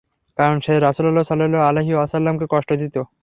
কারণ, 0.37 0.57
সে 0.59 0.73
রাসূলুল্লাহ 0.79 1.25
সাল্লাল্লাহু 1.27 1.67
আলাইহি 1.69 1.93
ওয়াসাল্লামকে 1.95 2.45
কষ্ট 2.49 2.69
দিত। 2.73 2.95